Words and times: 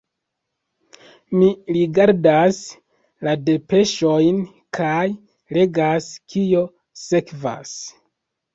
Mi 1.41 1.49
rigardas 1.75 2.61
la 3.29 3.35
depeŝojn 3.51 4.41
kaj 4.81 5.05
legas, 5.61 6.11
kio 6.35 6.67
sekvas. 7.07 7.79